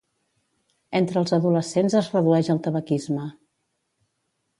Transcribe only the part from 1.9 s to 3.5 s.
es redueix el tabaquisme.